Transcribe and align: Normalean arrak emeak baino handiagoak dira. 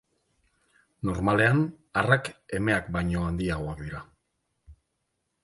Normalean 1.09 1.61
arrak 2.03 2.31
emeak 2.61 2.89
baino 2.97 3.27
handiagoak 3.27 3.85
dira. 3.87 4.03